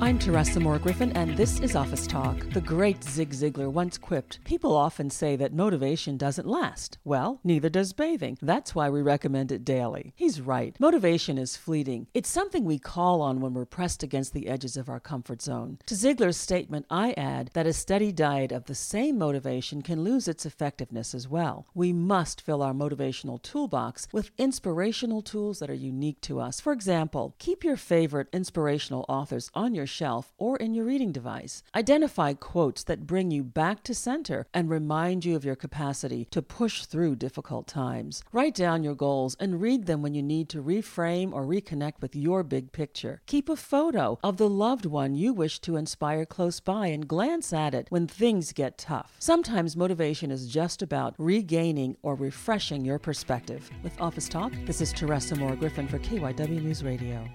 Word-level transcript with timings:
I'm 0.00 0.16
Teresa 0.16 0.60
Moore 0.60 0.78
Griffin, 0.78 1.10
and 1.16 1.36
this 1.36 1.58
is 1.58 1.74
Office 1.74 2.06
Talk. 2.06 2.38
The 2.50 2.60
great 2.60 3.02
Zig 3.02 3.30
Ziglar 3.30 3.68
once 3.68 3.98
quipped 3.98 4.38
People 4.44 4.76
often 4.76 5.10
say 5.10 5.34
that 5.34 5.52
motivation 5.52 6.16
doesn't 6.16 6.46
last. 6.46 6.98
Well, 7.04 7.40
neither 7.42 7.68
does 7.68 7.92
bathing. 7.92 8.38
That's 8.40 8.76
why 8.76 8.90
we 8.90 9.02
recommend 9.02 9.50
it 9.50 9.64
daily. 9.64 10.12
He's 10.14 10.40
right. 10.40 10.76
Motivation 10.78 11.36
is 11.36 11.56
fleeting, 11.56 12.06
it's 12.14 12.30
something 12.30 12.64
we 12.64 12.78
call 12.78 13.20
on 13.20 13.40
when 13.40 13.54
we're 13.54 13.64
pressed 13.64 14.04
against 14.04 14.34
the 14.34 14.46
edges 14.46 14.76
of 14.76 14.88
our 14.88 15.00
comfort 15.00 15.42
zone. 15.42 15.78
To 15.86 15.96
Ziglar's 15.96 16.36
statement, 16.36 16.86
I 16.88 17.12
add 17.16 17.50
that 17.54 17.66
a 17.66 17.72
steady 17.72 18.12
diet 18.12 18.52
of 18.52 18.66
the 18.66 18.76
same 18.76 19.18
motivation 19.18 19.82
can 19.82 20.04
lose 20.04 20.28
its 20.28 20.46
effectiveness 20.46 21.12
as 21.12 21.26
well. 21.26 21.66
We 21.74 21.92
must 21.92 22.40
fill 22.40 22.62
our 22.62 22.72
motivational 22.72 23.42
toolbox 23.42 24.06
with 24.12 24.30
inspirational 24.38 25.22
tools 25.22 25.58
that 25.58 25.70
are 25.70 25.74
unique 25.74 26.20
to 26.22 26.38
us. 26.38 26.60
For 26.60 26.72
example, 26.72 27.34
keep 27.40 27.64
your 27.64 27.76
favorite 27.76 28.28
inspirational 28.32 29.04
authors 29.08 29.50
on 29.54 29.74
your 29.74 29.87
shelf 29.88 30.32
or 30.38 30.56
in 30.58 30.74
your 30.74 30.84
reading 30.84 31.10
device. 31.10 31.62
Identify 31.74 32.34
quotes 32.34 32.84
that 32.84 33.06
bring 33.06 33.32
you 33.32 33.42
back 33.42 33.82
to 33.84 33.94
center 33.94 34.46
and 34.54 34.70
remind 34.70 35.24
you 35.24 35.34
of 35.34 35.44
your 35.44 35.56
capacity 35.56 36.26
to 36.30 36.42
push 36.42 36.84
through 36.84 37.16
difficult 37.16 37.66
times. 37.66 38.22
Write 38.32 38.54
down 38.54 38.84
your 38.84 38.94
goals 38.94 39.36
and 39.40 39.60
read 39.60 39.86
them 39.86 40.02
when 40.02 40.14
you 40.14 40.22
need 40.22 40.48
to 40.50 40.62
reframe 40.62 41.32
or 41.32 41.44
reconnect 41.44 42.00
with 42.00 42.14
your 42.14 42.42
big 42.42 42.70
picture. 42.70 43.20
Keep 43.26 43.48
a 43.48 43.56
photo 43.56 44.18
of 44.22 44.36
the 44.36 44.48
loved 44.48 44.86
one 44.86 45.14
you 45.14 45.32
wish 45.32 45.58
to 45.60 45.76
inspire 45.76 46.24
close 46.24 46.60
by 46.60 46.88
and 46.88 47.08
glance 47.08 47.52
at 47.52 47.74
it 47.74 47.86
when 47.88 48.06
things 48.06 48.52
get 48.52 48.78
tough. 48.78 49.16
Sometimes 49.18 49.76
motivation 49.76 50.30
is 50.30 50.48
just 50.48 50.82
about 50.82 51.14
regaining 51.18 51.96
or 52.02 52.14
refreshing 52.14 52.84
your 52.84 52.98
perspective. 52.98 53.70
With 53.82 53.98
Office 54.00 54.28
Talk, 54.28 54.52
this 54.66 54.80
is 54.80 54.92
Teresa 54.92 55.34
Moore 55.36 55.56
Griffin 55.56 55.88
for 55.88 55.98
KYW 55.98 56.62
News 56.62 56.84
Radio. 56.84 57.26